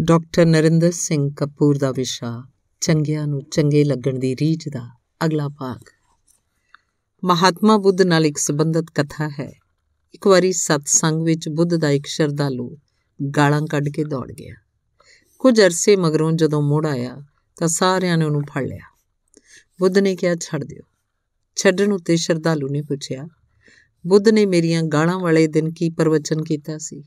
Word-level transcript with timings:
Doctor 0.00 0.46
Narinder 0.46 0.90
Singh 0.90 1.30
Kapoor 1.36 1.78
ਦਾ 1.78 1.92
ਵਿਸ਼ਾ, 1.92 2.44
ਚੰਗਿਆਂ 2.80 3.26
ਨੂੰ 3.26 3.42
ਚੰਗੇ 3.44 3.84
ਲੱਗਣ 3.84 4.18
ਦੀ 4.18 4.34
ਰੀਝ 4.34 4.68
ਦਾ 4.68 4.90
ਅਗਲਾ 5.24 5.48
ਭਾਗ। 5.48 5.80
ਮਹਾਤਮਾ 7.24 7.76
ਬੁੱਧ 7.76 8.02
ਨਾਲ 8.02 8.26
ਇੱਕ 8.26 8.38
ਸੰਬੰਧਤ 8.38 8.86
ਕਥਾ 8.94 9.28
ਹੈ। 9.28 9.52
ਇੱਕ 10.14 10.26
ਵਾਰੀ 10.26 10.52
ਸਤਸੰਗ 10.52 11.22
ਵਿੱਚ 11.22 11.48
ਬੁੱਧ 11.48 11.74
ਦਾ 11.74 11.90
ਇੱਕ 11.90 12.06
ਸ਼ਰਧਾਲੂ 12.06 12.76
ਗਾਲਾਂ 13.36 13.62
ਕੱਢ 13.70 13.88
ਕੇ 13.88 14.04
ਦੌੜ 14.04 14.32
ਗਿਆ। 14.32 14.54
ਕੁਝ 15.38 15.60
ਅਰਸੇ 15.60 15.96
ਮਗਰੋਂ 15.96 16.32
ਜਦੋਂ 16.32 16.62
ਮੁੜ 16.62 16.86
ਆਇਆ 16.86 17.22
ਤਾਂ 17.56 17.68
ਸਾਰਿਆਂ 17.68 18.18
ਨੇ 18.18 18.24
ਉਹਨੂੰ 18.24 18.42
ਫੜ 18.42 18.66
ਲਿਆ। 18.66 18.96
ਬੁੱਧ 19.80 19.98
ਨੇ 19.98 20.16
ਕਿਹਾ, 20.16 20.34
ਛੱਡ 20.34 20.64
ਦਿਓ। 20.64 20.82
ਛੱਡਣ 21.56 21.92
ਉੱਤੇ 21.92 22.16
ਸ਼ਰਧਾਲੂ 22.16 22.68
ਨੇ 22.68 22.82
ਪੁੱਛਿਆ, 22.82 23.28
ਬੁੱਧ 24.06 24.28
ਨੇ 24.28 24.46
ਮੇਰੀਆਂ 24.46 24.82
ਗਾਲਾਂ 24.82 25.18
ਵਾਲੇ 25.18 25.46
ਦਿਨ 25.46 25.72
ਕੀ 25.72 25.90
ਪ੍ਰਵਚਨ 25.90 26.42
ਕੀਤਾ 26.42 26.78
ਸੀ? 26.78 27.04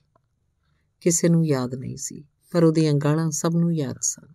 ਕਿਸੇ 1.02 1.30
ਨੂੰ 1.30 1.48
ਯਾਦ 1.48 1.76
ਨਹੀਂ 1.76 1.98
ਸੀ। 1.98 2.24
ਪਰ 2.52 2.64
ਉਹਦੀਆਂ 2.64 2.94
ਗਾਲਾਂ 2.94 3.32
ਸਭ 3.32 3.52
ਨੂੰ 3.56 3.76
ਯਾਦ 3.76 3.98
ਸਨ। 4.02 4.34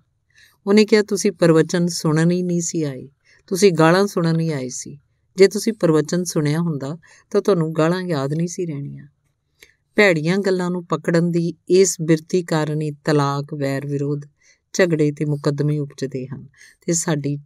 ਉਹਨੇ 0.66 0.84
ਕਿਹਾ, 0.84 1.02
ਤੁਸੀਂ 1.02 1.32
ਪ੍ਰਵਚਨ 1.32 1.86
ਸੁਣਨ 1.86 2.30
ਹੀ 2.30 2.42
ਨਹੀਂ 2.42 2.60
ਸੀ 2.60 2.82
ਆਏ। 2.82 3.08
ਤੁਸੀਂ 3.46 3.72
ਗਾਲਾਂ 3.72 4.06
ਸੁਣਨ 4.06 4.40
ਹੀ 4.40 4.52
ਆਏ 4.52 4.68
ਸੀ। 4.68 4.98
ਜੇ 5.36 5.48
ਤੁਸੀਂ 5.48 5.72
ਪ੍ਰਵਚਨ 5.72 6.24
ਸੁਣਿਆ 6.24 6.58
ਹੁੰਦਾ, 6.58 6.98
ਤਾਂ 7.30 7.42
ਤੁਹਾਨੂੰ 7.42 7.72
ਗਾਲਾਂ 7.72 8.02
ਯਾਦ 8.02 8.34
ਨਹੀਂ 8.34 8.48
ਸੀ 8.48 8.66
ਰਹਿਣੀਆਂ। 8.66 9.06
ਭੈੜੀਆਂ 9.96 10.38
ਗੱਲਾਂ 10.38 10.70
ਨੂੰ 10.70 10.86
ਪਕੜਨ 10.86 11.30
ਦੀ 11.30 11.54
ਇਸ 11.68 11.96
ਬਿਰਤੀ 12.00 12.42
ਕਾਰਨ 12.42 12.82
ਹੀ 12.82 12.90
ਤਲਾਕ, 12.90 13.54
ਵੈਰ 13.54 13.86
ਵਿਰੋਧ, 13.86 14.22
ਝਗੜੇ 14.72 15.12
ਤੇ 15.12 15.24
ਮੁਕੱਦਮੇ 15.24 15.78
ਉਪਜਦੇ 15.78 16.26
ਹਨ 16.26 16.48
ਤੇ 16.86 16.92
ਸਾਡੀ 16.92 17.38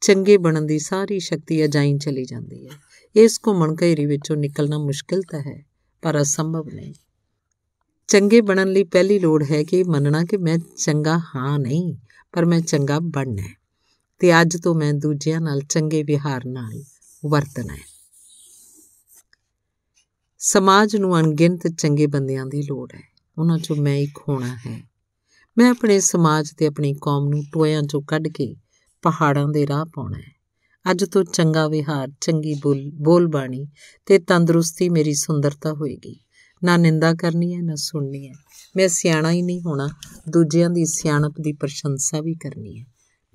ਚੰਗੇ 0.00 0.36
ਬਣਨ 0.36 0.66
ਦੀ 0.66 0.78
ਸਾਰੀ 0.78 1.20
ਸ਼ਕਤੀ 1.20 1.64
ਅਜਾਈਂ 1.64 1.98
ਚਲੀ 1.98 2.24
ਜਾਂਦੀ 2.24 2.66
ਹੈ। 2.66 2.72
ਇਸ 3.16 3.38
ਘੁੰਮਣ 3.46 3.76
ਘੇਰੀ 3.82 4.06
ਵਿੱਚੋਂ 4.06 4.36
ਨਿਕਲਣਾ 4.36 4.78
ਮੁਸ਼ਕਿਲ 4.78 5.22
ਤਾਂ 5.22 5.40
ਹੈ, 5.40 5.64
ਪਰ 6.02 6.22
ਅਸੰਭਵ 6.22 6.68
ਨਹੀਂ। 6.68 6.94
ਚੰਗੇ 8.08 8.40
ਬਣਨ 8.40 8.68
ਲਈ 8.68 8.84
ਪਹਿਲੀ 8.84 9.18
ਲੋੜ 9.18 9.44
ਹੈ 9.50 9.64
ਕਿ 9.64 9.84
ਮੰਨਣਾ 9.84 10.24
ਕਿ 10.24 10.36
ਮੈਂ 10.36 10.58
ਚੰਗਾ 10.76 11.18
ਹਾਂ 11.18 11.58
ਨਹੀਂ, 11.58 11.96
ਪਰ 12.32 12.44
ਮੈਂ 12.44 12.60
ਚੰਗਾ 12.60 12.98
ਬਣਨਾ 13.00 13.42
ਹੈ 13.42 13.54
ਤੇ 14.18 14.40
ਅੱਜ 14.40 14.56
ਤੋਂ 14.62 14.74
ਮੈਂ 14.74 14.94
ਦੂਜਿਆਂ 14.94 15.40
ਨਾਲ 15.40 15.60
ਚੰਗੇ 15.60 16.02
ਵਿਹਾਰ 16.02 16.44
ਨਾਲ 16.46 16.82
ਵਰਤਣਾ 17.26 17.74
ਹੈ। 17.74 17.96
ਸਮਾਜ 20.38 20.96
ਨੂੰ 20.96 21.18
ਅਣਗਿਣਤ 21.20 21.66
ਚੰਗੇ 21.66 22.06
ਬੰਦਿਆਂ 22.06 22.46
ਦੀ 22.46 22.62
ਲੋੜ 22.62 22.94
ਹੈ। 22.94 23.02
ਉਹਨਾਂ 23.38 23.58
ਚੋਂ 23.58 23.76
ਮੈਂ 23.76 23.96
ਇੱਕ 23.96 24.18
ਹੋਣਾ 24.28 24.56
ਹੈ। 24.66 24.82
ਮੈਂ 25.58 25.70
ਆਪਣੇ 25.70 26.00
ਸਮਾਜ 26.00 26.50
ਤੇ 26.58 26.66
ਆਪਣੀ 26.66 26.94
ਕੌਮ 27.00 27.28
ਨੂੰ 27.28 27.42
ਟੋਇਆਂ 27.52 27.82
ਚੋਂ 27.82 28.02
ਕੱਢ 28.02 28.28
ਕੇ 28.28 28.56
ਪਹਾੜਾਂ 29.02 29.48
ਦੇ 29.48 29.66
ਰਾਹ 29.66 29.84
ਪਾਉਣਾ 29.84 30.18
ਹੈ। 30.18 30.36
ਅੱਜ 30.90 31.04
ਤੋਂ 31.04 31.24
ਚੰਗਾ 31.24 31.68
ਵਿਹਾਰ, 31.68 32.08
ਚੰਗੀ 32.20 32.54
ਬੋਲ 32.54 32.90
ਬੋਲ 32.94 33.26
ਬਾਣੀ 33.26 33.66
ਤੇ 34.06 34.18
ਤੰਦਰੁਸਤੀ 34.18 34.88
ਮੇਰੀ 34.88 35.14
ਸੁੰਦਰਤਾ 35.14 35.72
ਹੋਏਗੀ। 35.72 36.20
ਨਾ 36.64 36.76
ਨਿੰਦਾ 36.76 37.14
ਕਰਨੀ 37.14 37.54
ਹੈ, 37.54 37.62
ਨਾ 37.62 37.74
ਸੁਣਨੀ 37.74 38.28
ਹੈ। 38.28 38.32
ਮੈਂ 38.76 38.88
ਸਿਆਣਾ 38.88 39.32
ਹੀ 39.32 39.42
ਨਹੀਂ 39.42 39.60
ਹੋਣਾ। 39.60 39.88
ਦੂਜਿਆਂ 40.28 40.70
ਦੀ 40.70 40.84
ਸਿਆਣਪ 40.84 41.34
ਦੀ 41.40 41.52
ਪ੍ਰਸ਼ੰਸਾ 41.52 42.20
ਵੀ 42.20 42.34
ਕਰਨੀ 42.34 42.80
ਹੈ। 42.80 42.84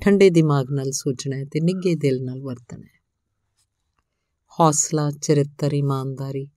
ਠੰਡੇ 0.01 0.29
ਦਿਮਾਗ 0.29 0.71
ਨਾਲ 0.71 0.91
ਸੋਚਣਾ 0.91 1.37
ਹੈ 1.37 1.45
ਤੇ 1.45 1.59
ਨਿੱਘੇ 1.59 1.95
ਦਿਲ 1.95 2.23
ਨਾਲ 2.23 2.41
ਵਰਤਣਾ 2.41 2.83
ਹੈ। 2.83 3.01
ਹੌਸਲਾ, 4.59 5.11
ਚਰਿੱਤਰ, 5.11 5.73
ਇਮਾਨਦਾਰੀ, 5.73 6.47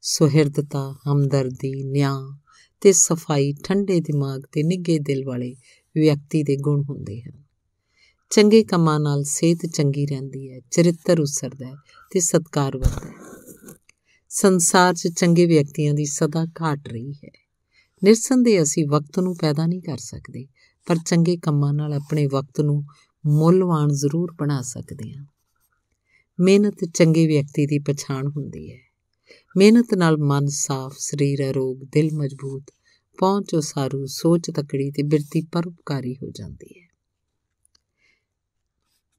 ਸੁਹਿਰਦਤਾ, 0.00 0.96
ਹਮਦਰਦੀ, 1.12 1.84
ਨਿਆਂ 1.84 2.38
ਤੇ 2.80 2.92
ਸਫ਼ਾਈ 2.92 3.54
ਠੰਡੇ 3.64 4.00
ਦਿਮਾਗ 4.00 4.42
ਤੇ 4.52 4.62
ਨਿੱਘੇ 4.62 4.98
ਦਿਲ 4.98 5.26
ਵਾਲੇ 5.26 5.54
ਵਿਅਕਤੀ 5.94 6.42
ਦੇ 6.42 6.56
ਗੁਣ 6.56 6.82
ਹੁੰਦੇ 6.82 7.20
ਹਨ। 7.20 7.44
ਚੰਗੇ 8.30 8.64
ਕੰਮਾਂ 8.64 9.00
ਨਾਲ 9.00 9.22
ਸਿਹਤ 9.22 9.66
ਚੰਗੀ 9.66 10.06
ਰਹਿੰਦੀ 10.06 10.52
ਹੈ, 10.52 10.60
ਚਰਿੱਤਰ 10.70 11.20
ਉਸਰਦਾ 11.20 11.66
ਹੈ 11.66 11.74
ਤੇ 12.10 12.20
ਸਤਕਾਰ 12.20 12.76
ਵੱਧਦਾ 12.76 13.06
ਹੈ। 13.06 13.33
ਸੰਸਾਰ 14.36 14.94
'ਚ 14.94 15.08
ਚੰਗੇ 15.08 15.46
ਵਿਅਕਤੀਆਂ 15.46 15.94
ਦੀ 15.94 16.04
ਸਦਾ 16.04 16.44
ਘਾਟ 16.44 16.88
ਰਹੀ 16.88 17.12
ਹੈ। 17.12 17.30
ਨਿਰਸੰਦੇ 18.04 18.62
ਅਸੀਂ 18.62 18.86
ਵਕਤ 18.88 19.18
ਨੂੰ 19.18 19.36
ਪੈਦਾ 19.36 19.66
ਨਹੀਂ 19.66 19.82
ਕਰ 19.82 19.98
ਸਕਦੇ, 19.98 20.46
ਪਰ 20.86 20.96
ਚੰਗੇ 21.06 21.36
ਕੰਮਾਂ 21.36 21.74
ਨਾਲ 21.74 21.92
ਆਪਣੇ 21.92 22.26
ਵਕਤ 22.26 22.60
ਨੂੰ 22.60 22.84
ਮੁੱਲਵਾਨ 23.26 23.88
ਜ਼ਰੂਰ 23.88 24.34
ਬਣਾ 24.40 24.62
ਸਕਦੇ 24.62 25.12
ਹਾਂ। 25.12 25.26
ਮਿਹਨਤ 26.40 26.84
ਚੰਗੇ 26.94 27.26
ਵਿਅਕਤੀ 27.26 27.66
ਦੀ 27.66 27.78
ਪਛਾਣ 27.78 28.26
ਹੁੰਦੀ 28.26 28.72
ਹੈ। 28.72 28.78
ਮਿਹਨਤ 29.56 29.94
ਨਾਲ 29.94 30.16
ਮਨ 30.16 30.46
ਸਾਫ਼, 30.46 30.94
ਸਰੀਰ 30.98 31.50
ਅਰੋਗ, 31.50 31.78
ਦਿਲ 31.92 32.10
ਮਜ਼ਬੂਤ, 32.14 32.64
ਪਹੁੰਚ 33.18 33.54
ਉਸਾਰੂ, 33.54 34.06
ਸੋਚ 34.06 34.50
ਤਕੜੀ 34.50 34.90
ਤੇ 34.90 35.02
ਬਿਰਤੀ 35.02 35.42
ਪਰਉਪਕਾਰੀ 35.52 36.14
ਹੋ 36.14 36.30
ਜਾਂਦੀ 36.30 36.80
ਹੈ। 36.80 36.88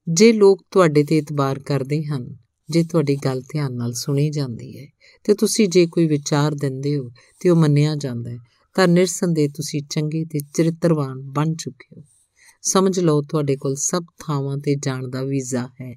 ਜੇ 0.08 0.32
ਲੋਕ 0.32 0.64
ਤੁਹਾਡੇ 0.72 1.04
ਤੇ 1.04 1.18
ਇਤਬਾਰ 1.18 1.60
ਕਰਦੇ 1.60 2.04
ਹਨ 2.04 2.45
ਜੇ 2.70 2.84
ਤੁਹਾਡੀ 2.84 3.16
ਗੱਲ 3.16 3.42
ਧਿਆਨ 3.42 3.74
ਨਾਲ 3.74 3.94
ਸੁਣੀ 3.94 4.30
ਜਾਂਦੀ 4.30 4.80
ਹੈ 4.80 4.88
ਤੇ 5.24 5.34
ਤੁਸੀਂ 5.34 5.68
ਜੇ 5.68 5.86
ਕੋਈ 5.86 6.08
ਵਿਚਾਰ 6.08 6.56
ਦਿੰਦੇ 6.56 6.98
ਹੋ 6.98 7.12
ਤੇ 7.40 7.50
ਉਹ 7.50 7.56
ਮੰਨਿਆ 7.56 7.96
ਜਾਂਦਾ 7.96 8.32
ਹੈ, 8.32 8.38
ਤਾਂ 8.76 8.88
ਨਿਰਸੰਦੇਹ 8.88 9.50
ਤੁਸੀਂ 9.50 9.84
ਚੰਗੇ 9.90 10.26
ਤੇ 10.26 10.40
ਚਰਿੱਤਰਵਾਨ 10.40 11.22
ਬਣ 11.22 11.54
ਚੁੱਕੇ 11.54 11.96
ਹੋ। 11.98 12.04
ਸਮਝ 12.62 13.00
ਲਓ 13.00 13.22
ਤੁਹਾਡੇ 13.22 13.56
ਕੋਲ 13.56 13.76
ਸਭ 13.76 14.04
ਥਾਵਾਂ 14.20 14.58
ਤੇ 14.58 14.76
ਜਾਣ 14.76 15.08
ਦਾ 15.08 15.24
ਵੀਜ਼ਾ 15.24 15.70
ਹੈ। 15.82 15.96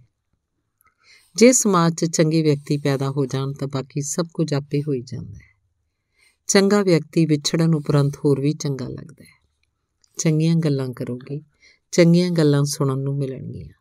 ਜੇ 1.36 1.52
ਸਮਾਜ 1.52 1.94
'ਚ 1.94 2.04
ਚੰਗੇ 2.04 2.42
ਵਿਅਕਤੀ 2.42 2.78
ਪੈਦਾ 2.78 3.10
ਹੋ 3.10 3.26
ਜਾਣ 3.26 3.52
ਤਾਂ 3.52 3.68
ਬਾਕੀ 3.68 4.00
ਸਭ 4.00 4.26
ਕੁਝ 4.34 4.54
ਆਪੇ 4.54 4.82
ਹੋਈ 4.82 5.02
ਜਾਂਦਾ 5.02 5.38
ਹੈ। 5.38 5.58
ਚੰਗਾ 6.46 6.82
ਵਿਅਕਤੀ 6.82 7.26
ਵਿਛੜਨ 7.26 7.74
ਉਪਰੰਤ 7.74 8.16
ਹੋਰ 8.16 8.40
ਵੀ 8.40 8.52
ਚੰਗਾ 8.52 8.88
ਲੱਗਦਾ 8.88 9.24
ਹੈ। 9.24 9.38
ਚੰਗੀਆਂ 10.18 10.56
ਗੱਲਾਂ 10.56 10.88
ਕਰੋਗੇ, 10.88 11.40
ਚੰਗੀਆਂ 11.92 12.30
ਗੱਲਾਂ 12.30 12.64
ਸੁਣਨ 12.64 12.98
ਨੂੰ 12.98 13.18
ਮਿਲਣਗੀਆਂ। 13.18 13.77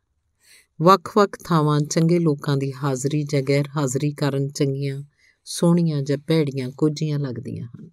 ਵੱਖ-ਵੱਖ 0.81 1.37
ਥਾਵਾਂ 1.43 1.79
ਚੰਗੇ 1.79 2.19
ਲੋਕਾਂ 2.19 2.57
ਦੀ 2.57 2.73
ਹਾਜ਼ਰੀ 2.73 3.23
ਜਾਂ 3.23 3.41
ਗੈਰ 3.41 3.67
ਹਾਜ਼ਰੀ 3.77 4.11
ਕਾਰਨ 4.13 4.49
ਚੰਗੀਆਂ, 4.49 5.03
ਸੋਹਣੀਆਂ 5.45 6.01
ਜਾਂ 6.01 6.17
ਭੈੜੀਆਂ 6.17 6.69
ਕੋਝੀਆਂ 6.77 7.19
ਲੱਗਦੀਆਂ 7.19 7.67
ਹਨ। 7.67 7.89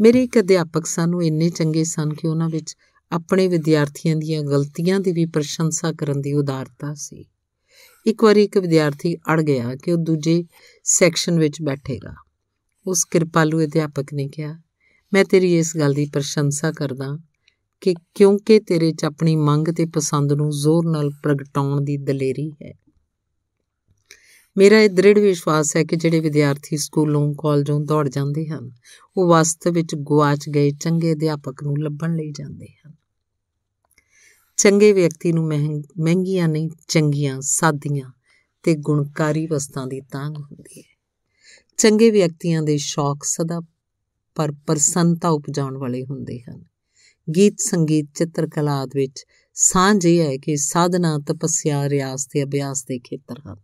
ਮੇਰੇ 0.00 0.24
ਇੱਕ 0.24 0.38
ਅਧਿਆਪਕ 0.38 0.86
ਸਾਨੂੰ 0.86 1.24
ਇੰਨੇ 1.24 1.50
ਚੰਗੇ 1.50 1.84
ਸਨ 1.84 2.14
ਕਿ 2.14 2.28
ਉਹਨਾਂ 2.28 2.48
ਵਿੱਚ 2.48 2.76
ਆਪਣੇ 3.12 3.48
ਵਿਦਿਆਰਥੀਆਂ 3.48 4.16
ਦੀਆਂ 4.16 4.42
ਗਲਤੀਆਂ 4.42 5.00
ਦੀ 5.00 5.12
ਵੀ 5.12 5.26
ਪ੍ਰਸ਼ੰਸਾ 5.26 5.92
ਕਰਨ 5.92 6.20
ਦੀ 6.20 6.32
ਉਦਾਰਤਾ 6.32 6.94
ਸੀ। 6.94 7.24
ਇੱਕ 8.06 8.24
ਵਾਰੀ 8.24 8.44
ਇੱਕ 8.44 8.58
ਵਿਦਿਆਰਥੀ 8.58 9.16
ਅੜ 9.16 9.42
ਗਿਆ 9.42 9.76
ਕਿ 9.76 9.92
ਉਹ 9.92 9.98
ਦੂਜੇ 9.98 10.44
ਸੈਕਸ਼ਨ 10.84 11.38
ਵਿੱਚ 11.38 11.62
ਬੈਠੇਗਾ। 11.62 12.14
ਉਸ 12.86 13.04
ਕਿਰਪਾਲੂ 13.04 13.64
ਅਧਿਆਪਕ 13.64 14.04
ਨੇ 14.14 14.28
ਕਿਹਾ, 14.28 14.58
ਮੈਂ 15.12 15.24
ਤੇਰੀ 15.24 15.58
ਇਸ 15.58 15.76
ਗੱਲ 15.76 15.92
ਦੀ 15.92 16.06
ਪ੍ਰਸ਼ੰਸਾ 16.12 16.72
ਕਰਦਾ 16.72 17.18
ਕਿ 17.84 17.94
ਕਿਉਂਕਿ 18.14 18.60
ਤੇਰੇ 18.60 18.92
'ਚ 18.92 19.04
ਆਪਣੀ 19.04 19.36
ਮੰਗ 19.36 19.68
ਤੇ 19.76 19.86
ਪਸੰਦ 19.86 20.32
ਨੂੰ 20.32 20.50
ਜ਼ੋਰ 20.50 20.90
ਨਾਲ 20.90 21.10
ਪ੍ਰਗਟਾਉਣ 21.22 21.80
ਦੀ 21.80 21.96
ਦਲੇਰੀ 21.96 22.50
ਹੈ। 22.50 22.72
ਮੇਰਾ 24.56 24.80
ਇਹ 24.80 24.90
ਦ੍ਰਿੜ 24.90 25.18
ਵਿਸ਼ਵਾਸ 25.18 25.76
ਹੈ 25.76 25.84
ਕਿ 25.84 25.96
ਜਿਹੜੇ 25.96 26.20
ਵਿਦਿਆਰਥੀ 26.20 26.76
ਸਕੂਲੋਂ, 26.76 27.34
ਕਾਲਜੋਂ 27.34 27.80
ਦੌੜ 27.80 28.08
ਜਾਂਦੇ 28.08 28.46
ਹਨ, 28.46 28.70
ਉਹ 29.16 29.28
ਵਾਸਤਵ 29.28 29.72
ਵਿੱਚ 29.72 29.94
ਗਵਾਚ 29.94 30.48
ਗਏ 30.48 30.70
ਚੰਗੇ 30.70 31.12
ਅਧਿਆਪਕ 31.12 31.62
ਨੂੰ 31.62 31.74
ਲੱਭਣ 31.78 32.16
ਲਈ 32.16 32.30
ਜਾਂਦੇ 32.30 32.66
ਹਨ। 32.66 32.92
ਚੰਗੇ 34.56 34.92
ਵਿਅਕਤੀ 34.92 35.32
ਨੂੰ 35.32 35.46
ਮਹਿੰਗੀਆਂ 35.98 36.48
ਨਹੀਂ, 36.48 36.70
ਚੰਗੀਆਂ 36.88 37.40
ਸਾਦੀਆਂ 37.40 38.12
ਤੇ 38.62 38.74
ਗੁਣਕਾਰੀ 38.74 39.46
ਵਸਤਾਂ 39.46 39.86
ਦੀ 39.86 40.00
ਤਾਂਗ 40.00 40.36
ਹੁੰਦੀ 40.36 40.80
ਹੈ। 40.80 40.98
ਚੰਗੇ 41.76 42.10
ਵਿਅਕਤੀਆਂ 42.10 42.62
ਦੇ 42.62 42.76
ਸ਼ੌਕ 42.76 43.24
ਸਦਾ 43.24 43.60
ਪਰ 44.34 44.52
ਪ੍ਰਸੰਨਤਾ 44.52 45.28
ਉਪਜਾਉਣ 45.28 45.78
ਵਾਲੇ 45.78 46.04
ਹੁੰਦੇ 46.04 46.40
ਹਨ। 46.40 46.73
ਗੀਤ, 47.36 47.60
ਸੰਗੀਤ, 47.60 48.08
ਚਿੱਤਰਕਲਾ 48.14 48.80
ਆਦਿ 48.80 48.98
ਵਿੱਚ 48.98 49.24
ਸਾਂਝ 49.54 50.06
ਇਹ 50.06 50.20
ਹੈ 50.20 50.36
ਕਿ 50.36 50.56
ਸਾਧਨਾ, 50.56 51.18
ਤਪੱਸਿਆ, 51.18 51.88
ਰਿਆਜ਼ 51.88 52.26
ਤੇ 52.30 52.42
ਅਭਿਆਸ 52.42 52.84
ਦੇ 52.84 52.98
ਖੇਤਰ 52.98 53.38
ਹਨ। 53.38 53.56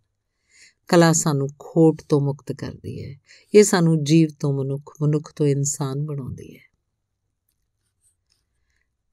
ਕਲਾ 0.88 1.12
ਸਾਨੂੰ 1.12 1.48
ਖੋਟ 1.58 2.02
ਤੋਂ 2.08 2.20
ਮੁਕਤ 2.20 2.52
ਕਰਦੀ 2.52 3.04
ਹੈ। 3.04 3.20
ਇਹ 3.54 3.64
ਸਾਨੂੰ 3.64 4.04
ਜੀਵ 4.04 4.28
ਤੋਂ 4.40 4.64
ਮਨੁੱਖ 4.64 4.94
ਮਨੁੱਖ 5.02 5.32
ਤੋਂ 5.36 5.46
ਇਨਸਾਨ 5.46 6.06
ਬਣਾਉਂਦੀ 6.06 6.56
ਹੈ। 6.56 6.70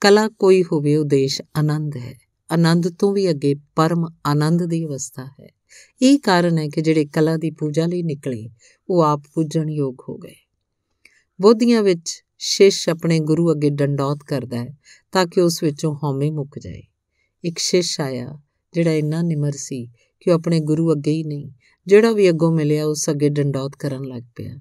ਕਲਾ 0.02 0.30
ਕੋਈ 0.30 0.64
ਹੋਵੇ 0.64 0.96
ਉਦੇਸ਼ 0.96 1.42
ਆਨੰਦ 1.56 1.98
ਹੈ। 1.98 2.20
ਆਨੰਦ 2.52 2.90
ਤੋਂ 2.90 3.14
ਵੀ 3.14 3.30
ਅੱਗੇ 3.30 3.56
ਪਰਮ 3.76 4.06
ਆਨੰਦ 4.26 4.66
ਦੀ 4.66 4.86
ਅਵਸਥਾ 4.86 5.26
ਹੈ। 5.26 5.54
ਇਹ 6.02 6.20
ਕਾਰਨ 6.20 6.58
ਹੈ 6.58 6.68
ਕਿ 6.68 6.82
ਜਿਹੜੇ 6.82 7.06
ਕਲਾ 7.06 7.38
ਦੀ 7.38 7.52
ਪੂਜਾ 7.52 7.86
ਲਈ 7.86 8.04
ਨਿਕਲੇ, 8.04 8.50
ਉਹ 8.90 9.02
ਆਪ 9.02 9.22
ਪੂਜਣ 9.34 9.70
ਯੋਗ 9.70 9.96
ਹੋ 10.10 10.18
ਗਏ। 10.18 10.36
ਬੋਧੀਆਂ 11.42 11.84
ਵਿੱਚ 11.84 12.24
ਸ਼ਿਸ਼ 12.38 12.90
ਆਪਣੇ 12.90 13.20
ਗੁਰੂ 13.20 13.52
ਅੱਗੇ 13.52 13.70
ਡੰਡੌਤ 13.70 14.20
ਕਰਦਾ 14.28 14.64
ਹੈ 14.64 14.78
ਤਾਂ 15.12 15.26
ਕਿ 15.26 15.42
ਉਸ 15.42 15.64
ਵਿੱਚੋਂ 15.64 15.96
ਹਉਮੈ 15.96 16.32
ਮੁੱਕ 16.32 16.60
ਜਾਏ। 16.60 16.84
ਇੱਕ 17.44 17.60
ਸ਼ਿਸ਼ 17.60 18.02
ਆਇਆ, 18.02 18.40
ਜਿਹੜਾ 18.74 18.92
ਇੰਨਾ 18.92 19.22
ਨਿਮਰ 19.22 19.52
ਸੀ 19.52 19.86
ਕਿ 20.20 20.32
ਉਹ 20.32 20.36
ਆਪਣੇ 20.36 20.60
ਗੁਰੂ 20.60 20.94
ਅੱਗੇ 20.94 21.12
ਹੀ 21.12 21.24
ਨਹੀਂ, 21.24 21.52
ਜਿਹੜਾ 21.88 22.12
ਵੀ 22.12 22.30
ਅੱਗੋਂ 22.30 22.52
ਮਿਲਿਆ 22.52 22.86
ਉਸ 22.86 23.10
ਅੱਗੇ 23.10 23.30
ਡੰਡੌਤ 23.30 23.72
ਕਰਨ 23.80 24.04
ਲੱਗ 24.04 24.24
ਪਿਆ। 24.36 24.58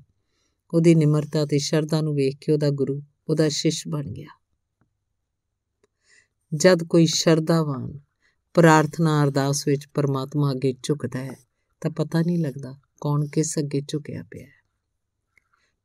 ਉਹਦੀ 0.75 0.95
ਨਿਮਰਤਾ 0.95 1.47
ਤੇ 1.47 1.59
ਸ਼ਰਧਾ 1.59 2.01
ਨੂੰ 2.01 2.15
ਵੇਖ 2.15 2.37
ਕੇ 2.37 2.53
ਉਹਦਾ 2.53 2.71
ਗੁਰੂ, 2.71 3.03
ਉਹਦਾ 3.29 3.49
ਸ਼ਿਸ਼ 3.49 3.89
ਬਣ 3.89 4.05
ਗਿਆ। 4.05 4.29
ਜਦ 6.55 6.85
ਕੋਈ 6.85 7.07
ਸ਼ਰਧਾਵਾਨ 7.07 8.01
ਪ੍ਰਾਰਥਨਾ 8.55 9.25
ਅਰਦਾਸ 9.25 9.69
ਵਿੱਚ 9.69 9.89
ਪਰਮਾਤਮਾ 9.95 10.53
ਅੱਗੇ 10.53 10.75
ਝੁਕਦਾ 10.83 11.25
ਹੈ, 11.25 11.37
ਤਾਂ 11.81 11.91
ਪਤਾ 11.91 12.21
ਨਹੀਂ 12.21 12.39
ਲੱਗਦਾ 12.39 12.79
ਕੌਣ 13.01 13.27
ਕਿਸ 13.27 13.59
ਅੱਗੇ 13.59 13.83
ਝੁਕਿਆ 13.89 14.23
ਪਿਆ 14.23 14.47
ਹੈ। 14.47 14.56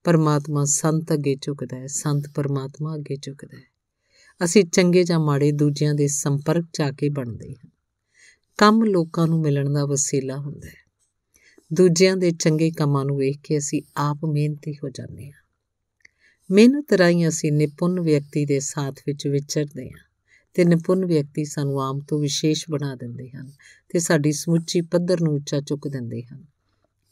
ਪਰਮਾਤਮਾ 0.03 0.65
ਸੰਤ 0.65 1.13
ਅੱਗੇ 1.13 1.36
ਝੁਕਦਾ 1.42 1.77
ਹੈ, 1.77 1.88
ਸੰਤ 1.88 2.27
ਪਰਮਾਤਮਾ 2.36 2.95
ਅੱਗੇ 2.95 3.15
ਝੁਕਦਾ 3.15 3.57
ਹੈ। 3.57 3.63
ਅਸੀਂ 4.44 4.65
ਚੰਗੇ 4.65 5.03
ਜਾਂ 5.03 5.19
ਮਾੜੇ 5.19 5.51
ਦੂਜਿਆਂ 5.51 5.94
ਦੇ 5.95 6.07
ਸੰਪਰਕ 6.07 6.65
'ਚ 6.74 6.81
ਆ 6.81 6.92
ਕੇ 6.92 7.09
ਬਣਦੇ 7.09 7.53
ਹਾਂ। 7.53 7.69
ਕੰਮ 8.57 8.83
ਲੋਕਾਂ 8.83 9.27
ਨੂੰ 9.27 9.42
ਮਿਲਣ 9.42 9.74
ਦਾ 9.74 9.86
ਵਸੀਲਾ 9.86 10.38
ਹੁੰਦਾ 10.38 10.68
ਹੈ। 10.68 10.81
ਦੂਜਿਆਂ 11.74 12.18
ਦੇ 12.18 12.31
ਚੰਗੇ 12.31 12.71
ਕੰਮਾਂ 12.71 13.06
ਨੂੰ 13.06 13.18
ਵੇਖ 13.18 13.39
ਕੇ 13.44 13.57
ਅਸੀਂ 13.57 13.81
ਆਪ 13.98 14.25
ਮਿਹਨਤੀ 14.25 14.74
ਹੋ 14.74 14.89
ਜਾਂਦੇ 14.89 15.31
ਹਾਂ। 15.31 15.42
ਮਿਹਨਤ 16.51 16.94
ਰਾਹੀਂ 16.94 17.27
ਅਸੀਂ 17.27 17.51
ਨਿਪੁੰਨ 17.51 18.00
ਵਿਅਕਤੀ 18.00 18.45
ਦੇ 18.45 18.59
ਸਾਥ 18.59 19.00
ਵਿੱਚ 19.07 19.27
ਵਿਚਰਦੇ 19.27 19.89
ਹਾਂ 19.89 20.09
ਤੇ 20.53 20.65
ਨਿਪੁੰਨ 20.65 21.06
ਵਿਅਕਤੀ 21.06 21.45
ਸਾਨੂੰ 21.45 21.81
ਆਮ 21.81 22.00
ਤੋਂ 22.00 22.19
ਵਿਸ਼ੇਸ਼ 22.19 22.65
ਬਣਾ 22.69 22.95
ਦਿੰਦੇ 22.95 23.30
ਹਨ 23.30 23.51
ਤੇ 23.89 24.00
ਸਾਡੀ 24.00 24.31
ਸਮੁੱਚੀ 24.31 24.81
ਪੱਧਰ 24.81 25.21
ਨੂੰ 25.21 25.36
ਉੱਚਾ 25.36 25.62
ਚੁੱਕ 25.62 25.88
ਦਿੰਦੇ 25.88 26.24
ਹਨ। 26.24 26.45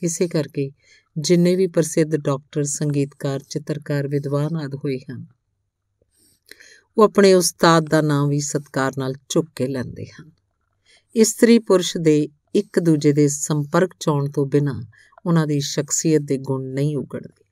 ਇਸੇ 0.01 0.28
ਕਰਕੇ 0.28 0.72
ਜਿੰਨੇ 1.18 1.56
ਵੀ 1.56 1.68
ਪ੍ਰਸਿੱਧ 1.68 2.16
ਡਾਕਟਰ, 2.16 2.63
ਸੰਗੀਤਕਾਰ, 2.63 3.40
ਚਿੱਤਰਕਾਰ, 3.50 4.07
ਵਿਦਵਾਨ 4.07 4.56
ਆਦ 4.56 4.75
ਹੋਏ 4.75 4.98
ਹਨ, 4.98 5.25
ਉਹ 6.98 7.04
ਆਪਣੇ 7.04 7.34
ਉਸਤਾਦ 7.34 7.90
ਦਾ 7.90 8.01
ਨਾਮ 8.01 8.30
ਵੀ 8.30 8.40
ਸਤਕਾਰ 8.40 8.92
ਨਾਲ 8.98 9.13
ਚੁੱਕ 9.30 9.50
ਕੇ 9.56 9.68
ਲੈਂਦੇ 9.68 10.06
ਹਨ। 10.06 10.31
ਇਸਤਰੀ 11.16 11.60
ਪੁਰਸ਼ 11.60 11.98
ਦੇ 11.98 12.30
ਇੱਕ 12.56 12.80
ਦੂਜੇ 12.80 13.12
ਦੇ 13.13 13.28
ਸੰਪਰਕ 13.28 13.94
ਚੋਣ 14.00 14.30
ਤੋਂ 14.30 14.46
ਬਿਨਾ 14.46 14.81
ਉਹਨਾਂ 15.25 15.48
ਦੀ 15.48 15.60
ਸ਼ਖਸੀਅਤ 15.60 16.22
ਦੇ 16.22 16.38
ਗੁਣ 16.38 16.63
ਨਹੀਂ 16.63 16.98
ਉਗੜਦੇ। 16.98 17.44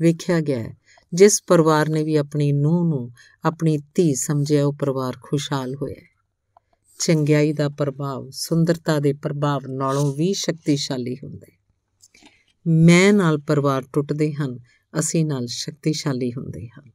ਵੇਖਿਆ 0.00 0.40
ਗਿਆ 0.40 0.58
ਹੈ, 0.58 0.76
ਜਿਸ 1.12 1.42
ਪਰਿਵਾਰ 1.46 1.88
ਨੇ 1.88 2.02
ਵੀ 2.02 2.16
ਆਪਣੀ 2.16 2.52
ਨੂੰਹ 2.52 2.84
ਨੂੰ 2.84 3.10
ਆਪਣੀ 3.44 3.78
ਧੀ 3.94 4.14
ਸਮਝਿਆ, 4.14 4.66
ਉਹ 4.66 4.72
ਪਰਿਵਾਰ 4.72 5.16
ਖੁਸ਼ਹਾਲ 5.22 5.74
ਹੋਇਆ 5.74 6.02
ਚੰਗਿਆਈ 7.00 7.52
ਦਾ 7.52 7.68
ਪ੍ਰਭਾਵ 7.68 8.30
ਸੁੰਦਰਤਾ 8.30 8.98
ਦੇ 9.00 9.12
ਪ੍ਰਭਾਵ 9.12 9.66
ਨਾਲੋਂ 9.66 10.12
ਵੀ 10.14 10.32
ਸ਼ਕਤੀਸ਼ਾਲੀ 10.32 11.14
ਹੁੰਦਾ 11.14 11.46
ਹੈ। 11.52 11.53
ਮੈਂ 12.66 13.12
ਨਾਲ 13.12 13.38
ਪਰਿਵਾਰ 13.38 13.82
ਟੁੱਟਦੇ 13.92 14.32
ਹਨ, 14.32 14.58
ਅਸੀਂ 14.98 15.26
ਨਾਲ 15.26 15.46
ਸ਼ਕਤੀਸ਼ਾਲੀ 15.46 16.32
ਹੁੰਦੇ 16.32 16.68
ਹਨ। 16.68 16.90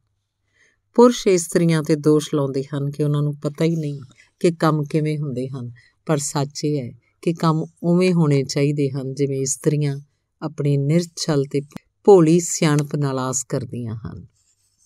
ਪੁਰਸ਼ 0.94 1.26
ਇਸਤਰੀਆਂ 1.26 1.82
ਤੇ 1.82 1.96
ਦੋਸ਼ 1.96 2.34
ਲਾਉਂਦੇ 2.34 2.64
ਹਨ 2.74 2.90
ਕਿ 2.90 3.04
ਉਹਨਾਂ 3.04 3.22
ਨੂੰ 3.22 3.36
ਪਤਾ 3.36 3.64
ਹੀ 3.64 3.76
ਨਹੀਂ 3.76 4.00
ਕਿ 4.40 4.50
ਕੰਮ 4.50 4.84
ਕਿਵੇਂ 4.84 5.18
ਹੁੰਦੇ 5.18 5.48
ਹਨ, 5.48 5.72
ਪਰ 6.06 6.18
ਸੱਚ 6.18 6.64
ਇਹ 6.64 6.82
ਹੈ 6.82 6.92
ਕਿ 7.22 7.32
ਕੰਮ 7.32 7.64
ਉਵੇਂ 7.82 8.12
ਹੋਣੇ 8.12 8.44
ਚਾਹੀਦੇ 8.44 8.90
ਹਨ 8.90 9.14
ਜਿਵੇਂ 9.14 9.40
ਇਸਤਰੀਆਂ 9.40 10.00
ਆਪਣੀ 10.42 10.76
ਨਿਰਛਲ 10.76 11.44
ਤੇ 11.44 11.60
ਭੋਲੀ 12.04 12.40
ਸਿਆਣਪ 12.40 12.96
ਨਾਲ 12.96 13.18
ਆਸ 13.18 13.44
ਕਰਦੀਆਂ 13.44 13.96
ਹਨ। 13.96 14.26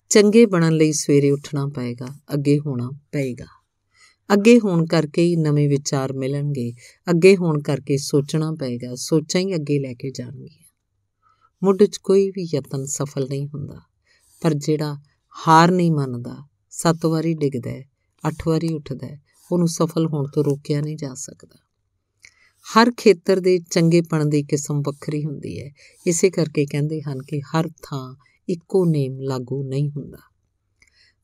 ਚੰਗੇ 0.09 0.45
ਬਣਨ 0.45 0.73
ਲਈ 0.73 0.91
ਸਵੇਰੇ 0.91 1.31
ਉੱਠਣਾ 1.31 1.67
ਪਏਗਾ, 1.67 2.07
ਅੱਗੇ 2.33 2.59
ਹੋਣਾ 2.59 2.91
ਪਏਗਾ। 3.11 3.65
ਅੱਗੇ 4.33 4.59
ਹੋਣ 4.59 4.85
ਕਰਕੇ 4.85 5.21
ਹੀ 5.21 5.35
ਨਵੇਂ 5.35 5.69
ਵਿਚਾਰ 5.69 6.13
ਮਿਲਣਗੇ, 6.13 6.73
ਅੱਗੇ 7.09 7.35
ਹੋਣ 7.35 7.61
ਕਰਕੇ 7.61 7.97
ਸੋਚਣਾ 7.97 8.51
ਪਏਗਾ, 8.51 8.95
ਸੋਚਾਂ 8.95 9.41
ਹੀ 9.41 9.55
ਅੱਗੇ 9.55 9.79
ਲੈ 9.79 9.93
ਕੇ 9.93 10.11
ਜਾਣਗੀਆਂ। 10.11 10.64
ਮੁੱਢ 11.65 11.83
'ਚ 11.83 11.97
ਕੋਈ 11.97 12.29
ਵੀ 12.29 12.47
ਯਤਨ 12.55 12.85
ਸਫਲ 12.85 13.27
ਨਹੀਂ 13.29 13.47
ਹੁੰਦਾ, 13.47 13.81
ਪਰ 14.41 14.53
ਜਿਹੜਾ 14.53 14.97
ਹਾਰ 15.47 15.71
ਨਹੀਂ 15.71 15.91
ਮੰਨਦਾ, 15.91 16.37
ਸੱਤ 16.69 17.05
ਵਾਰੀ 17.05 17.33
ਡਿੱਗਦਾ 17.33 17.69
ਹੈ, 17.69 17.83
ਅੱਠ 18.27 18.47
ਵਾਰੀ 18.47 18.73
ਉੱਠਦਾ 18.73 19.07
ਹੈ, 19.07 19.21
ਉਹਨੂੰ 19.51 19.67
ਸਫਲ 19.67 20.05
ਹੋਣ 20.05 20.27
ਤੋਂ 20.27 20.43
ਰੋਕਿਆ 20.43 20.81
ਨਹੀਂ 20.81 20.97
ਜਾ 20.97 21.13
ਸਕਦਾ। 21.13 21.57
ਹਰ 22.65 22.91
ਖੇਤਰ 22.97 23.39
ਦੇ 23.39 23.59
ਚੰਗੇਪਣ 23.71 24.25
ਦੀ 24.25 24.43
ਕਿਸਮ 24.43 24.81
ਵੱਖਰੀ 24.81 25.25
ਹੁੰਦੀ 25.25 25.61
ਹੈ। 25.61 25.71
ਇਸੇ 26.07 26.29
ਕਰਕੇ 26.29 26.65
ਕਹਿੰਦੇ 26.65 27.01
ਹਨ 27.01 27.21
ਕਿ 27.21 27.41
ਹਰ 27.41 27.69
ਥਾਂ 27.83 28.15
ਇੱਕੋ 28.49 28.85
ਨੇਮ 28.85 29.19
ਲਾਗੂ 29.19 29.63
ਨਹੀਂ 29.63 29.89
ਹੁੰਦਾ। 29.89 30.17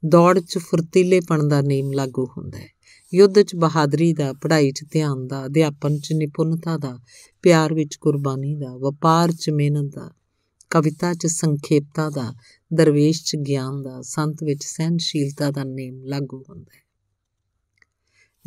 ਦੌੜ 0.06 0.40
'ਚ 0.40 0.58
ਫੁਰਤੀਲੇਪਣ 0.58 1.48
ਦਾ 1.48 1.62
ਨੇਮ 1.62 1.92
ਲਾਗੂ 1.92 2.26
ਹੁੰਦਾ 2.26 2.58
ਹੈ। 2.58 2.68
ਯੁੱਧ 3.14 3.42
'ਚ 3.42 3.56
ਬਹਾਦਰੀ 3.56 4.14
ਦਾ, 4.14 4.34
ਪੜ੍ਹਾਈ 4.34 4.72
'ਚ 4.72 4.84
ਧਿਆਨ 4.92 5.28
ਦਾ, 5.28 5.46
ਅਧਿਆਪਨ 5.46 6.00
'ਚ 6.00 6.14
ਨਿਪੁੰਨਤਾ 6.14 6.78
ਦਾ, 6.78 7.00
ਪਿਆਰ 7.42 7.74
ਵਿੱਚ 7.74 7.96
ਕੁਰਬਾਨੀ 7.96 8.56
ਦਾ, 8.56 8.78
ਵਪਾਰ 8.78 9.32
'ਚ 9.32 9.50
ਮਿਹਨਤ 9.50 9.96
ਦਾ 9.96 10.12
ਕਵਿਤਾ 10.72 11.14
'ਚ 11.14 11.28
ਸੰਖੇਪਤਾ 11.28 12.10
ਦਾ, 12.10 12.34
ਦਰਵੇਸ਼ 12.74 13.24
'ਚ 13.24 13.36
ਗਿਆਨ 13.36 13.82
ਦਾ, 13.82 14.02
ਸੰਤ 14.02 14.44
ਵਿੱਚ 14.44 14.64
ਸਹਿਨਸ਼ੀਲਤਾ 14.64 15.52
ਦਾ 15.52 15.64
ਨੇਮ 15.64 16.04
ਲਾਗੂ 16.04 16.46
ਹੁੰਦਾ 16.50 16.72
ਹੈ। 16.76 16.92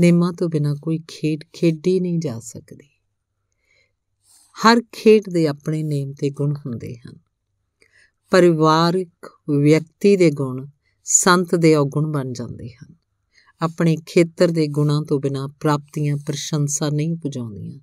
ਨੇਮਾਂ 0.00 0.32
ਤੋਂ 0.32 0.48
ਬਿਨਾ 0.48 0.74
ਕੋਈ 0.82 0.98
ਖੇਡ, 1.08 1.44
ਖੇਡੀ 1.52 2.00
ਨਹੀਂ 2.00 2.18
ਜਾ 2.18 2.40
ਸਕਦੀ। 2.40 2.90
ਹਰ 4.52 4.82
ਖੇਡ 4.92 5.22
ਦੇ 5.30 5.46
ਆਪਣੇ 5.46 5.82
ਨੇਮ 5.82 6.12
ਤੇ 6.12 6.30
ਗੁਣ 6.30 6.54
ਹੁੰਦੇ 6.66 6.96
ਹਨ। 6.96 7.18
ਪਰਿਵਾਰਿਕ 8.30 9.40
ਵਿਅਕਤੀ 9.62 10.16
ਦੇ 10.16 10.30
ਗੁਣ 10.30 10.66
ਸੰਤ 11.04 11.54
ਦੇ 11.54 11.74
ਔਗੁਣ 11.74 12.12
ਬਣ 12.12 12.32
ਜਾਂਦੇ 12.32 12.68
ਹਨ। 12.70 12.94
ਆਪਣੇ 13.60 13.96
ਖੇਤਰ 14.06 14.48
ਦੇ 14.48 14.66
ਗੁਣਾਂ 14.66 15.02
ਤੋਂ 15.02 15.20
ਬਿਨਾ 15.20 15.46
ਪ੍ਰਾਪਤੀਆਂ 15.46 16.16
ਪ੍ਰਸ਼ੰਸਾ 16.16 16.90
ਨਹੀਂ 16.90 17.16
ਪੁਜਾਉਂਦੀਆਂ। 17.16 17.80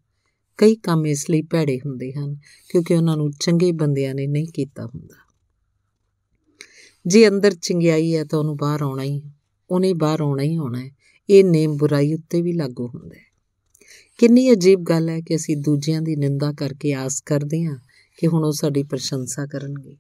ਕਈ 0.62 0.76
ਕੰਮ 0.76 1.06
ਇਸ 1.06 1.30
ਲਈ 1.30 1.42
ਭੈੜੇ 1.42 1.78
ਹੁੰਦੇ 1.78 2.14
ਹਨ 2.14 2.36
ਕਿਉਂਕਿ 2.70 2.96
ਉਹਨਾਂ 2.96 3.18
ਨੂੰ 3.18 3.32
ਚੰਗੇ 3.32 3.72
ਬੰਦਿਆਂ 3.72 4.16
ਨੇ 4.16 4.28
ਨਹੀਂ 4.28 4.48
ਕੀਤਾ 4.48 4.86
ਹੁੰਦਾ। 4.86 5.16
ਜੇ 7.08 7.28
ਅੰਦਰ 7.28 7.54
ਚੰਗਿਆਈ 7.54 8.16
ਹੈ 8.16 8.24
ਤਾਂ 8.24 8.40
ਉਹਨੂੰ 8.40 8.58
ਬਾਹਰ 8.58 8.82
ਆਉਣਾ 8.82 9.04
ਹੀ, 9.04 9.22
ਉਹਨੇ 9.70 9.94
ਬਾਹਰ 9.94 10.22
ਆਉਣਾ 10.22 10.44
ਹੀ 10.44 10.56
ਆਉਣਾ 10.56 10.86
ਹੈ। 10.86 10.92
ਇਹ 11.30 11.44
ਨੇਮ 11.44 11.78
ਬੁਰਾਈ 11.78 12.14
ਉੱਤੇ 12.14 12.42
ਵੀ 12.42 12.54
ਲਾਗੂ 12.54 12.88
ਹੁੰਦਾ 12.88 13.16
ਹੈ। 13.16 13.32
ਕਿੰਨੀ 14.18 14.52
ਅਜੀਬ 14.52 14.82
ਗੱਲ 14.82 15.10
ਹੈ 15.10 15.22
ਕਿ 15.22 15.36
ਅਸੀਂ 15.36 15.58
ਦੂਜਿਆਂ 15.58 16.02
ਦੀ 16.02 16.16
ਨਿੰਦਾ 16.16 16.54
ਕਰਕੇ 16.54 16.94
ਆਸ 16.94 17.22
ਕਰਦੇ 17.22 17.64
ਹਾਂ 17.64 17.78
ਕਿ 18.18 18.28
ਹੁਣ 18.28 18.46
ਉਹ 18.46 18.52
ਸਾਡੀ 18.52 18.84
ਪ੍ਰਸ਼ੰਸਾ 18.84 19.46
ਕਰਨਗੇ। 19.46 19.98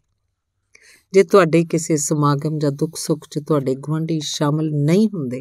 ਜੇ 1.13 1.23
ਤੁਹਾਡੇ 1.23 1.65
ਕਿਸੇ 1.65 1.97
ਸਮਾਗਮ 1.97 2.59
ਜਾਂ 2.59 2.71
ਦੁੱਖ 2.71 2.97
ਸੁੱਖ 2.97 3.27
'ਚ 3.31 3.39
ਤੁਹਾਡੇ 3.47 3.75
ਗਵਾਂਢੀ 3.75 4.19
ਸ਼ਾਮਲ 4.23 4.71
ਨਹੀਂ 4.71 5.07
ਹੁੰਦੇ, 5.07 5.39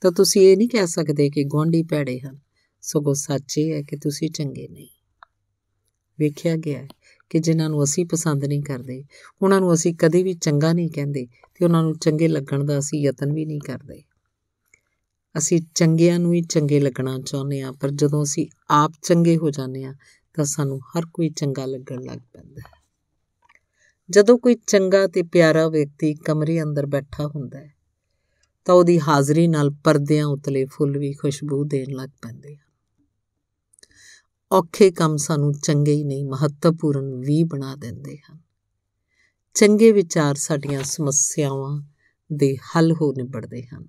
ਤਾਂ 0.00 0.12
ਤੁਸੀਂ 0.12 0.42
ਇਹ 0.42 0.56
ਨਹੀਂ 0.56 0.68
ਕਹਿ 0.68 0.86
ਸਕਦੇ 0.86 1.30
ਕਿ 1.30 1.44
ਗਵਾਂਢੀ 1.44 1.82
ਭੈੜੇ 1.82 2.18
ਹਨ। 2.18 2.38
ਸਗੋਂ 2.82 3.14
ਸੱਚ 3.14 3.58
ਇਹ 3.58 3.72
ਹੈ 3.72 3.82
ਕਿ 3.82 3.96
ਤੁਸੀਂ 3.96 4.30
ਚੰਗੇ 4.30 4.68
ਨਹੀਂ। 4.68 4.88
ਵੇਖਿਆ 6.18 6.56
ਗਿਆ 6.56 6.86
ਕਿ 7.30 7.38
ਜਿਨ੍ਹਾਂ 7.38 7.68
ਨੂੰ 7.70 7.84
ਅਸੀਂ 7.84 8.06
ਪਸੰਦ 8.06 8.44
ਨਹੀਂ 8.44 8.62
ਕਰਦੇ, 8.62 9.04
ਉਹਨਾਂ 9.42 9.60
ਨੂੰ 9.60 9.74
ਅਸੀਂ 9.74 9.94
ਕਦੇ 9.94 10.22
ਵੀ 10.22 10.34
ਚੰਗਾ 10.34 10.72
ਨਹੀਂ 10.72 10.90
ਕਹਿੰਦੇ 10.90 11.26
ਤੇ 11.54 11.64
ਉਹਨਾਂ 11.64 11.82
ਨੂੰ 11.82 11.98
ਚੰਗੇ 11.98 12.28
ਲੱਗਣ 12.28 12.64
ਦਾ 12.64 12.78
ਅਸੀਂ 12.78 13.00
ਯਤਨ 13.00 13.32
ਵੀ 13.32 13.44
ਨਹੀਂ 13.44 13.60
ਕਰਦੇ। 13.60 14.02
ਅਸੀਂ 15.38 15.60
ਚੰਗਿਆਂ 15.74 16.18
ਨੂੰ 16.18 16.34
ਹੀ 16.34 16.42
ਚੰਗੇ 16.42 16.80
ਲੱਗਣਾ 16.80 17.18
ਚਾਹੁੰਦੇ 17.18 17.60
ਆ 17.60 17.72
ਪਰ 17.72 17.90
ਜਦੋਂ 17.90 18.22
ਅਸੀਂ 18.22 18.46
ਆਪ 18.70 18.92
ਚੰਗੇ 19.02 19.36
ਹੋ 19.36 19.50
ਜਾਂਦੇ 19.50 19.84
ਆ 19.84 19.94
ਤਾਂ 20.34 20.44
ਸਾਨੂੰ 20.44 20.80
ਹਰ 20.80 21.02
ਕੋਈ 21.14 21.30
ਚੰਗਾ 21.30 21.66
ਲੱਗਣ 21.66 22.02
ਲੱਗ 22.02 22.18
ਪੈਂਦਾ 22.32 22.60
ਹੈ। 22.60 22.80
ਜਦੋਂ 24.10 24.38
ਕੋਈ 24.38 24.56
ਚੰਗਾ 24.66 25.06
ਤੇ 25.06 25.22
ਪਿਆਰਾ 25.22 25.68
ਵਿਅਕਤੀ 25.68 26.14
ਕਮਰੇ 26.14 26.62
ਅੰਦਰ 26.62 26.86
ਬੈਠਾ 26.86 27.26
ਹੁੰਦਾ 27.26 27.58
ਹੈ, 27.58 27.74
ਤਾਂ 28.64 28.74
ਉਹਦੀ 28.74 29.00
ਹਾਜ਼ਰੀ 29.00 29.48
ਨਾਲ 29.48 29.70
ਪਰਦਿਆਂ 29.70 30.26
ਉਤਲੇ 30.26 30.64
ਫੁੱਲ 30.64 30.98
ਵੀ 30.98 31.12
ਖੁਸ਼ਬੂ 31.12 31.64
ਦੇਣ 31.64 31.90
ਲੱਗ 31.90 32.10
ਪੈਂਦੇ 32.22 32.56
ਹਨ। 32.56 32.69
ਔਖੇ 34.52 34.90
ਕੰਮ 34.90 35.16
ਸਾਨੂੰ 35.16 35.54
ਚੰਗੇ 35.54 35.92
ਹੀ 35.92 36.04
ਨਹੀਂ, 36.04 36.24
ਮਹੱਤਵਪੂਰਨ 36.24 37.14
ਵੀ 37.14 37.44
ਬਣਾ 37.44 37.76
ਦਿੰਦੇ 37.76 38.16
ਹਨ। 38.16 38.38
ਚੰਗੇ 39.54 39.92
ਵਿਚਾਰ 39.92 40.34
ਸਾਡੀਆਂ 40.34 40.82
ਸਮੱਸਿਆਵਾਂ 40.82 41.82
ਦੇ 42.32 42.56
ਹੱਲ 42.56 42.92
ਹੋ 42.92 43.12
ਨਿਬੜਦੇ 43.12 43.62
ਹਨ। 43.62 43.86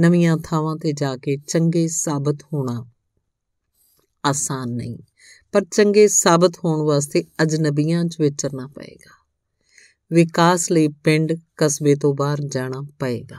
ਨਵੀਆਂ 0.00 0.36
ਥਾਵਾਂ 0.36 0.76
ਤੇ 0.76 0.92
ਜਾ 0.92 1.16
ਕੇ 1.16 1.36
ਚੰਗੇ 1.36 1.88
ਸਾਬਤ 1.88 2.42
ਹੋਣਾ 2.42 2.86
ਆਸਾਨ 4.24 4.68
ਨਹੀਂ, 4.68 4.98
ਪਰ 5.52 5.64
ਚੰਗੇ 5.64 6.08
ਸਾਬਤ 6.08 6.58
ਹੋਣ 6.64 6.86
ਵਾਸਤੇ 6.86 7.24
ਅਜਨਬੀਆਂ 7.42 8.04
'ਚ 8.04 8.20
ਵਿਚਰਨਾ 8.20 8.66
ਪਏਗਾ। 8.66 9.24
ਵਿਕਾਸ 10.12 10.72
ਲਈ 10.72 10.88
ਪਿੰਡ 10.88 11.32
ਕਸਬੇ 11.56 11.94
ਤੋਂ 11.94 12.14
ਬਾਹਰ 12.14 12.40
ਜਾਣਾ 12.40 12.82
ਪਏਗਾ। 12.98 13.38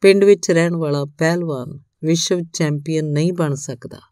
ਪਿੰਡ 0.00 0.24
ਵਿੱਚ 0.24 0.50
ਰਹਿਣ 0.50 0.76
ਵਾਲਾ 0.76 1.04
ਪਹਿਲਵਾਨ 1.04 1.78
ਵਿਸ਼ਵ 2.04 2.40
ਚੈਂਪੀਅਨ 2.52 3.04
ਨਹੀਂ 3.04 3.32
ਬਣ 3.32 3.54
ਸਕਦਾ। 3.54 4.11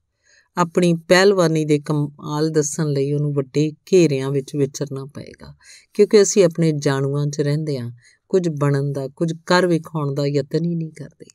ਆਪਣੀ 0.60 0.94
ਪਹਿਲਵਾਨੀ 0.94 1.64
ਦੇ 1.64 1.78
ਕਮਾਲ 1.78 2.50
ਦੱਸਣ 2.50 2.86
ਲਈ 2.86 3.12
ਉਹਨੂੰ 3.12 3.32
ਵੱਡੇ 3.34 3.72
ਘੇਰਿਆਂ 3.92 4.30
ਵਿੱਚ 4.30 4.56
ਵਿਚਰਨਾ 4.56 5.04
ਪਏਗਾ। 5.04 5.54
ਕਿਉਂਕਿ 5.94 6.22
ਅਸੀਂ 6.22 6.44
ਆਪਣੇ 6.44 6.72
ਜਾਣੂਆਂ 6.72 7.26
'ਚ 7.26 7.40
ਰਹਿੰਦੇ 7.40 7.78
ਹਾਂ, 7.78 7.92
ਕੁਝ 8.28 8.48
ਬਣਨ 8.48 8.92
ਦਾ, 8.92 9.08
ਕੁਝ 9.08 9.32
ਕਰ 9.46 9.66
ਵਿਖਾਉਣ 9.66 10.14
ਦਾ 10.14 10.26
ਯਤਨ 10.26 10.64
ਹੀ 10.64 10.74
ਨਹੀਂ 10.74 10.90
ਕਰਦੇ। 10.90 11.26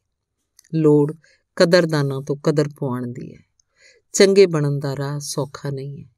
ਲੋੜ 0.75 1.13
ਕਦਰਦਾਨਾਂ 1.55 2.22
ਤੋਂ 2.22 2.36
ਕਦਰ 2.36 2.67
ਪਾਉਣ 2.79 3.08
ਦੀ 3.08 3.34
ਹੈ। 3.34 3.39
ਚੰਗੇ 4.13 4.46
ਬਣਨ 4.46 4.79
ਦਾ 4.79 4.96
ਰਾਹ 4.96 5.20
ਸੌਖਾ 5.20 5.70
ਨਹੀਂ 5.70 6.03
ਹੈ। 6.03 6.10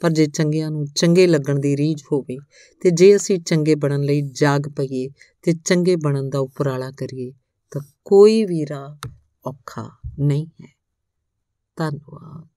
ਪਰ 0.00 0.10
ਜੇ 0.10 0.26
ਚੰਗਿਆਂ 0.26 0.70
ਨੂੰ 0.70 0.86
ਚੰਗੇ 0.86 1.26
ਲੱਗਣ 1.26 1.58
ਦੀ 1.58 1.76
ਰੀਝ 1.76 2.02
ਹੋਵੇ 2.12 2.38
ਤੇ 2.80 2.90
ਜੇ 2.90 3.16
ਅਸੀਂ 3.16 3.38
ਚੰਗੇ 3.40 3.74
ਬਣਨ 3.74 4.02
ਲਈ 4.02 4.22
ਜਾਗ 4.22 4.60
ਪਈਏ 4.60 5.08
ਤੇ 5.42 5.52
ਚੰਗੇ 5.64 5.96
ਬਣਨ 5.96 6.30
ਦਾ 6.30 6.38
ਉਪਰਾਲਾ 6.38 6.90
ਕਰੀਏ, 6.90 7.32
ਤਾਂ 7.70 7.80
ਕੋਈ 8.04 8.44
ਵੀ 8.44 8.66
ਰਾਹ 8.66 9.08
ਔਖਾ 9.46 9.90
ਨਹੀਂ 10.18 10.46
ਹੈ। 10.46 10.68
ਧੰਨਵਾਦ। 11.76 12.53